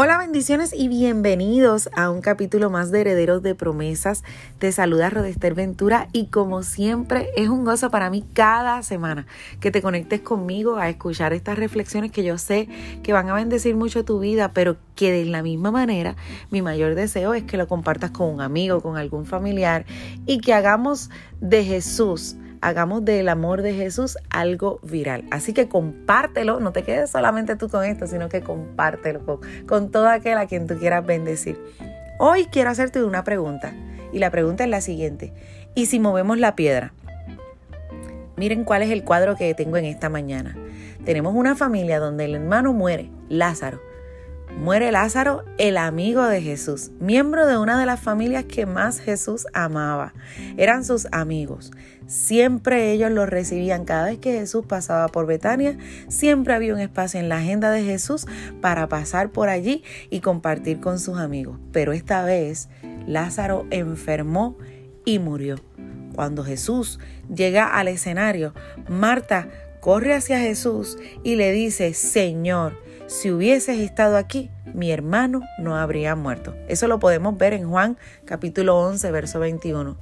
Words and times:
Hola 0.00 0.16
bendiciones 0.16 0.72
y 0.72 0.86
bienvenidos 0.86 1.90
a 1.92 2.08
un 2.08 2.20
capítulo 2.20 2.70
más 2.70 2.92
de 2.92 3.00
Herederos 3.00 3.42
de 3.42 3.56
Promesas. 3.56 4.22
Te 4.60 4.70
saluda 4.70 5.10
Rodester 5.10 5.54
Ventura 5.54 6.06
y 6.12 6.26
como 6.26 6.62
siempre 6.62 7.30
es 7.36 7.48
un 7.48 7.64
gozo 7.64 7.90
para 7.90 8.08
mí 8.08 8.24
cada 8.32 8.84
semana 8.84 9.26
que 9.58 9.72
te 9.72 9.82
conectes 9.82 10.20
conmigo 10.20 10.76
a 10.76 10.88
escuchar 10.88 11.32
estas 11.32 11.58
reflexiones 11.58 12.12
que 12.12 12.22
yo 12.22 12.38
sé 12.38 12.68
que 13.02 13.12
van 13.12 13.28
a 13.28 13.34
bendecir 13.34 13.74
mucho 13.74 14.04
tu 14.04 14.20
vida, 14.20 14.52
pero 14.52 14.76
que 14.94 15.10
de 15.10 15.24
la 15.24 15.42
misma 15.42 15.72
manera 15.72 16.14
mi 16.52 16.62
mayor 16.62 16.94
deseo 16.94 17.34
es 17.34 17.42
que 17.42 17.56
lo 17.56 17.66
compartas 17.66 18.12
con 18.12 18.32
un 18.32 18.40
amigo, 18.40 18.80
con 18.80 18.96
algún 18.96 19.26
familiar 19.26 19.84
y 20.26 20.38
que 20.38 20.54
hagamos 20.54 21.10
de 21.40 21.64
Jesús 21.64 22.36
hagamos 22.60 23.04
del 23.04 23.28
amor 23.28 23.62
de 23.62 23.74
Jesús 23.74 24.18
algo 24.30 24.80
viral. 24.82 25.24
Así 25.30 25.52
que 25.52 25.68
compártelo, 25.68 26.60
no 26.60 26.72
te 26.72 26.82
quedes 26.82 27.10
solamente 27.10 27.56
tú 27.56 27.68
con 27.68 27.84
esto, 27.84 28.06
sino 28.06 28.28
que 28.28 28.40
compártelo 28.40 29.24
con, 29.24 29.40
con 29.66 29.90
todo 29.90 30.08
aquel 30.08 30.38
a 30.38 30.46
quien 30.46 30.66
tú 30.66 30.76
quieras 30.78 31.04
bendecir. 31.04 31.58
Hoy 32.18 32.46
quiero 32.46 32.70
hacerte 32.70 33.02
una 33.04 33.24
pregunta 33.24 33.72
y 34.12 34.18
la 34.18 34.30
pregunta 34.30 34.64
es 34.64 34.70
la 34.70 34.80
siguiente. 34.80 35.32
¿Y 35.74 35.86
si 35.86 36.00
movemos 36.00 36.38
la 36.38 36.56
piedra? 36.56 36.92
Miren 38.36 38.64
cuál 38.64 38.82
es 38.82 38.90
el 38.90 39.04
cuadro 39.04 39.36
que 39.36 39.52
tengo 39.54 39.76
en 39.76 39.84
esta 39.84 40.08
mañana. 40.08 40.56
Tenemos 41.04 41.34
una 41.34 41.56
familia 41.56 41.98
donde 41.98 42.24
el 42.24 42.34
hermano 42.34 42.72
muere, 42.72 43.10
Lázaro. 43.28 43.80
Muere 44.56 44.90
Lázaro, 44.90 45.44
el 45.58 45.76
amigo 45.76 46.24
de 46.24 46.40
Jesús, 46.40 46.90
miembro 47.00 47.46
de 47.46 47.58
una 47.58 47.78
de 47.78 47.86
las 47.86 48.00
familias 48.00 48.44
que 48.44 48.66
más 48.66 48.98
Jesús 48.98 49.46
amaba. 49.52 50.14
Eran 50.56 50.84
sus 50.84 51.06
amigos. 51.12 51.70
Siempre 52.06 52.92
ellos 52.92 53.10
los 53.10 53.28
recibían. 53.28 53.84
Cada 53.84 54.06
vez 54.06 54.18
que 54.18 54.32
Jesús 54.32 54.64
pasaba 54.66 55.08
por 55.08 55.26
Betania, 55.26 55.76
siempre 56.08 56.54
había 56.54 56.74
un 56.74 56.80
espacio 56.80 57.20
en 57.20 57.28
la 57.28 57.36
agenda 57.36 57.70
de 57.70 57.84
Jesús 57.84 58.26
para 58.60 58.88
pasar 58.88 59.30
por 59.30 59.48
allí 59.48 59.84
y 60.10 60.20
compartir 60.20 60.80
con 60.80 60.98
sus 60.98 61.18
amigos. 61.18 61.58
Pero 61.70 61.92
esta 61.92 62.24
vez 62.24 62.68
Lázaro 63.06 63.66
enfermó 63.70 64.56
y 65.04 65.18
murió. 65.18 65.56
Cuando 66.14 66.42
Jesús 66.42 66.98
llega 67.32 67.66
al 67.66 67.88
escenario, 67.88 68.54
Marta 68.88 69.48
corre 69.80 70.14
hacia 70.14 70.40
Jesús 70.40 70.98
y 71.22 71.36
le 71.36 71.52
dice, 71.52 71.94
Señor, 71.94 72.87
si 73.08 73.30
hubieses 73.32 73.78
estado 73.78 74.18
aquí, 74.18 74.50
mi 74.74 74.92
hermano 74.92 75.40
no 75.58 75.76
habría 75.76 76.14
muerto. 76.14 76.54
Eso 76.68 76.88
lo 76.88 76.98
podemos 76.98 77.38
ver 77.38 77.54
en 77.54 77.66
Juan 77.66 77.96
capítulo 78.26 78.78
11, 78.78 79.10
verso 79.10 79.40
21. 79.40 79.96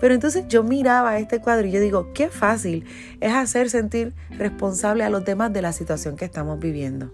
Pero 0.00 0.12
entonces 0.12 0.44
yo 0.48 0.64
miraba 0.64 1.18
este 1.18 1.40
cuadro 1.40 1.68
y 1.68 1.70
yo 1.70 1.80
digo, 1.80 2.12
qué 2.14 2.28
fácil 2.28 2.84
es 3.20 3.32
hacer 3.32 3.70
sentir 3.70 4.12
responsable 4.30 5.04
a 5.04 5.08
los 5.08 5.24
demás 5.24 5.52
de 5.52 5.62
la 5.62 5.72
situación 5.72 6.16
que 6.16 6.24
estamos 6.24 6.58
viviendo. 6.58 7.12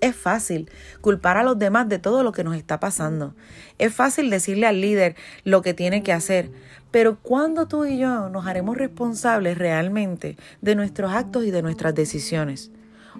Es 0.00 0.16
fácil 0.16 0.68
culpar 1.00 1.36
a 1.36 1.44
los 1.44 1.56
demás 1.56 1.88
de 1.88 2.00
todo 2.00 2.24
lo 2.24 2.32
que 2.32 2.42
nos 2.42 2.56
está 2.56 2.80
pasando. 2.80 3.36
Es 3.78 3.94
fácil 3.94 4.28
decirle 4.28 4.66
al 4.66 4.80
líder 4.80 5.14
lo 5.44 5.62
que 5.62 5.72
tiene 5.72 6.02
que 6.02 6.12
hacer. 6.12 6.50
Pero 6.90 7.16
¿cuándo 7.20 7.68
tú 7.68 7.84
y 7.84 7.98
yo 7.98 8.28
nos 8.28 8.46
haremos 8.48 8.76
responsables 8.76 9.56
realmente 9.56 10.36
de 10.62 10.74
nuestros 10.74 11.12
actos 11.12 11.44
y 11.44 11.52
de 11.52 11.62
nuestras 11.62 11.94
decisiones? 11.94 12.72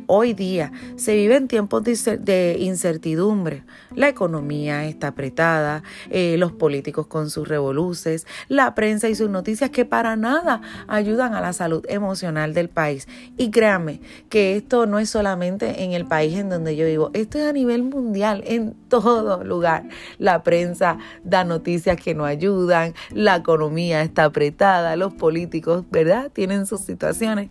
Hoy 0.06 0.34
día 0.34 0.72
se 0.96 1.14
vive 1.14 1.36
en 1.36 1.48
tiempos 1.48 1.82
de 1.84 2.56
incertidumbre. 2.58 3.64
La 3.94 4.08
economía 4.08 4.84
está 4.86 5.08
apretada, 5.08 5.82
eh, 6.10 6.36
los 6.38 6.52
políticos 6.52 7.06
con 7.06 7.30
sus 7.30 7.48
revoluces, 7.48 8.26
la 8.48 8.74
prensa 8.74 9.08
y 9.08 9.14
sus 9.14 9.30
noticias 9.30 9.70
que 9.70 9.84
para 9.84 10.16
nada 10.16 10.60
ayudan 10.88 11.34
a 11.34 11.40
la 11.40 11.52
salud 11.52 11.84
emocional 11.88 12.54
del 12.54 12.68
país. 12.68 13.08
Y 13.36 13.50
créanme 13.50 14.00
que 14.28 14.56
esto 14.56 14.86
no 14.86 14.98
es 14.98 15.10
solamente 15.10 15.82
en 15.82 15.92
el 15.92 16.06
país 16.06 16.36
en 16.38 16.48
donde 16.50 16.76
yo 16.76 16.86
vivo, 16.86 17.10
esto 17.14 17.38
es 17.38 17.46
a 17.46 17.52
nivel 17.52 17.82
mundial, 17.82 18.42
en 18.46 18.74
todo 18.88 19.44
lugar. 19.44 19.88
La 20.18 20.42
prensa 20.42 20.98
da 21.24 21.44
noticias 21.44 21.96
que 21.96 22.14
no 22.14 22.24
ayudan, 22.24 22.94
la 23.12 23.36
economía 23.36 24.02
está 24.02 24.24
apretada, 24.24 24.96
los 24.96 25.14
políticos, 25.14 25.84
¿verdad? 25.90 26.30
Tienen 26.32 26.66
sus 26.66 26.80
situaciones. 26.80 27.48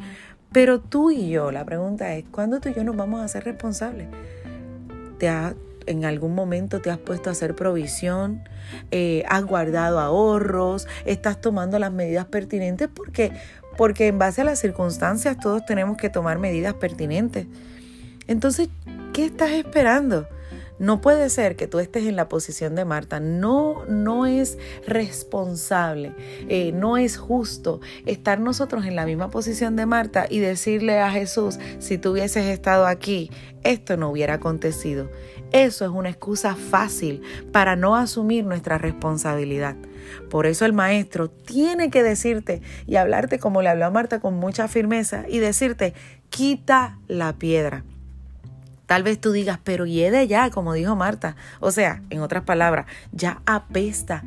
Pero 0.51 0.79
tú 0.79 1.11
y 1.11 1.29
yo, 1.29 1.51
la 1.51 1.63
pregunta 1.65 2.15
es, 2.15 2.25
¿cuándo 2.31 2.59
tú 2.59 2.69
y 2.69 2.73
yo 2.73 2.83
nos 2.83 2.95
vamos 2.95 3.21
a 3.21 3.25
hacer 3.25 3.43
responsables? 3.43 4.07
¿Te 5.19 5.29
en 5.85 6.05
algún 6.05 6.35
momento 6.35 6.81
te 6.81 6.91
has 6.91 6.97
puesto 6.99 7.29
a 7.29 7.33
hacer 7.33 7.55
provisión? 7.55 8.43
Eh, 8.91 9.23
¿Has 9.27 9.43
guardado 9.43 9.99
ahorros? 9.99 10.87
¿Estás 11.05 11.41
tomando 11.41 11.79
las 11.79 11.91
medidas 11.91 12.25
pertinentes? 12.25 12.89
Porque, 12.93 13.31
porque 13.77 14.07
en 14.07 14.19
base 14.19 14.41
a 14.41 14.43
las 14.43 14.59
circunstancias 14.59 15.37
todos 15.39 15.65
tenemos 15.65 15.97
que 15.97 16.09
tomar 16.09 16.37
medidas 16.37 16.75
pertinentes. 16.75 17.47
Entonces, 18.27 18.69
¿qué 19.13 19.25
estás 19.25 19.51
esperando? 19.51 20.27
No 20.79 21.01
puede 21.01 21.29
ser 21.29 21.55
que 21.55 21.67
tú 21.67 21.79
estés 21.79 22.05
en 22.05 22.15
la 22.15 22.29
posición 22.29 22.73
de 22.73 22.85
Marta. 22.85 23.19
No, 23.19 23.85
no 23.87 24.25
es 24.25 24.57
responsable, 24.87 26.13
eh, 26.47 26.71
no 26.71 26.97
es 26.97 27.17
justo 27.17 27.81
estar 28.05 28.39
nosotros 28.39 28.85
en 28.85 28.95
la 28.95 29.05
misma 29.05 29.29
posición 29.29 29.75
de 29.75 29.85
Marta 29.85 30.25
y 30.29 30.39
decirle 30.39 30.99
a 30.99 31.11
Jesús, 31.11 31.59
si 31.79 31.97
tú 31.97 32.11
hubieses 32.11 32.45
estado 32.45 32.87
aquí, 32.87 33.29
esto 33.63 33.97
no 33.97 34.09
hubiera 34.09 34.35
acontecido. 34.35 35.09
Eso 35.51 35.83
es 35.83 35.91
una 35.91 36.09
excusa 36.09 36.55
fácil 36.55 37.21
para 37.51 37.75
no 37.75 37.95
asumir 37.95 38.45
nuestra 38.45 38.77
responsabilidad. 38.77 39.75
Por 40.29 40.45
eso 40.45 40.65
el 40.65 40.73
maestro 40.73 41.29
tiene 41.29 41.89
que 41.89 42.03
decirte 42.03 42.61
y 42.87 42.95
hablarte 42.95 43.39
como 43.39 43.61
le 43.61 43.69
habló 43.69 43.85
a 43.85 43.91
Marta 43.91 44.19
con 44.19 44.35
mucha 44.35 44.67
firmeza 44.67 45.25
y 45.27 45.39
decirte, 45.39 45.93
quita 46.29 46.99
la 47.07 47.33
piedra. 47.33 47.83
Tal 48.89 49.03
vez 49.03 49.21
tú 49.21 49.31
digas, 49.31 49.59
pero 49.63 49.85
de 49.85 50.27
ya, 50.27 50.49
como 50.49 50.73
dijo 50.73 50.95
Marta. 50.95 51.35
O 51.59 51.69
sea, 51.69 52.01
en 52.09 52.21
otras 52.21 52.41
palabras, 52.41 52.87
ya 53.11 53.43
apesta. 53.45 54.23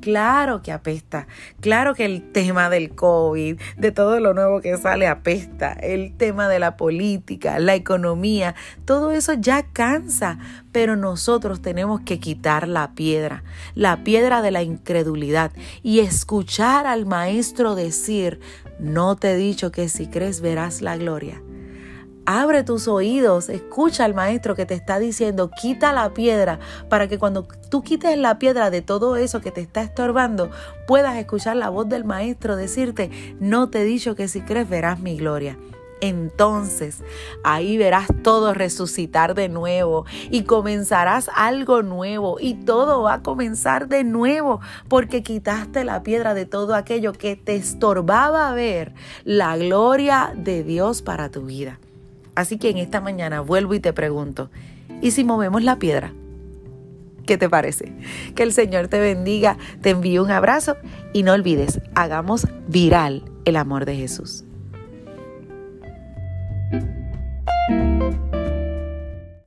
Claro 0.00 0.62
que 0.62 0.72
apesta. 0.72 1.26
Claro 1.60 1.94
que 1.94 2.06
el 2.06 2.32
tema 2.32 2.70
del 2.70 2.94
COVID, 2.94 3.60
de 3.76 3.92
todo 3.92 4.18
lo 4.18 4.32
nuevo 4.32 4.62
que 4.62 4.78
sale, 4.78 5.06
apesta. 5.06 5.74
El 5.74 6.16
tema 6.16 6.48
de 6.48 6.58
la 6.58 6.78
política, 6.78 7.58
la 7.58 7.74
economía, 7.74 8.54
todo 8.86 9.10
eso 9.10 9.34
ya 9.34 9.66
cansa. 9.74 10.38
Pero 10.72 10.96
nosotros 10.96 11.60
tenemos 11.60 12.00
que 12.00 12.18
quitar 12.18 12.68
la 12.68 12.94
piedra, 12.94 13.44
la 13.74 14.02
piedra 14.02 14.40
de 14.40 14.50
la 14.50 14.62
incredulidad 14.62 15.52
y 15.82 16.00
escuchar 16.00 16.86
al 16.86 17.04
maestro 17.04 17.74
decir, 17.74 18.40
no 18.80 19.16
te 19.16 19.32
he 19.32 19.36
dicho 19.36 19.70
que 19.72 19.90
si 19.90 20.06
crees 20.06 20.40
verás 20.40 20.80
la 20.80 20.96
gloria. 20.96 21.42
Abre 22.28 22.64
tus 22.64 22.88
oídos, 22.88 23.48
escucha 23.48 24.04
al 24.04 24.12
maestro 24.12 24.56
que 24.56 24.66
te 24.66 24.74
está 24.74 24.98
diciendo, 24.98 25.48
quita 25.48 25.92
la 25.92 26.12
piedra, 26.12 26.58
para 26.88 27.06
que 27.06 27.20
cuando 27.20 27.46
tú 27.70 27.84
quites 27.84 28.18
la 28.18 28.40
piedra 28.40 28.70
de 28.70 28.82
todo 28.82 29.14
eso 29.14 29.40
que 29.40 29.52
te 29.52 29.60
está 29.60 29.82
estorbando, 29.82 30.50
puedas 30.88 31.16
escuchar 31.18 31.54
la 31.54 31.68
voz 31.68 31.88
del 31.88 32.04
maestro 32.04 32.56
decirte, 32.56 33.10
no 33.38 33.70
te 33.70 33.82
he 33.82 33.84
dicho 33.84 34.16
que 34.16 34.26
si 34.26 34.40
crees 34.40 34.68
verás 34.68 34.98
mi 34.98 35.16
gloria. 35.16 35.56
Entonces 36.00 37.02
ahí 37.44 37.78
verás 37.78 38.08
todo 38.22 38.52
resucitar 38.52 39.34
de 39.34 39.48
nuevo 39.48 40.04
y 40.30 40.42
comenzarás 40.42 41.30
algo 41.34 41.82
nuevo 41.82 42.38
y 42.40 42.54
todo 42.54 43.02
va 43.02 43.14
a 43.14 43.22
comenzar 43.22 43.88
de 43.88 44.04
nuevo 44.04 44.60
porque 44.88 45.22
quitaste 45.22 45.84
la 45.84 46.02
piedra 46.02 46.34
de 46.34 46.44
todo 46.44 46.74
aquello 46.74 47.12
que 47.12 47.36
te 47.36 47.54
estorbaba 47.54 48.52
ver 48.52 48.94
la 49.24 49.56
gloria 49.56 50.34
de 50.36 50.64
Dios 50.64 51.00
para 51.02 51.30
tu 51.30 51.42
vida. 51.42 51.78
Así 52.36 52.58
que 52.58 52.70
en 52.70 52.76
esta 52.76 53.00
mañana 53.00 53.40
vuelvo 53.40 53.74
y 53.74 53.80
te 53.80 53.92
pregunto, 53.92 54.50
¿y 55.02 55.10
si 55.10 55.24
movemos 55.24 55.64
la 55.64 55.80
piedra? 55.80 56.12
¿Qué 57.26 57.38
te 57.38 57.48
parece? 57.48 57.92
Que 58.36 58.44
el 58.44 58.52
Señor 58.52 58.86
te 58.86 59.00
bendiga, 59.00 59.58
te 59.80 59.90
envío 59.90 60.22
un 60.22 60.30
abrazo 60.30 60.76
y 61.12 61.24
no 61.24 61.32
olvides, 61.32 61.80
hagamos 61.96 62.46
viral 62.68 63.24
el 63.44 63.56
amor 63.56 63.84
de 63.84 63.96
Jesús. 63.96 64.44